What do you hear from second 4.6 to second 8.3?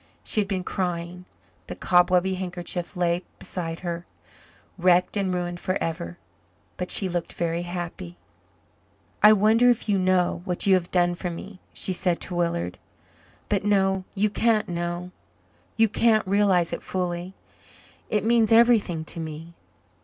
wrecked and ruined forever but she looked very happy.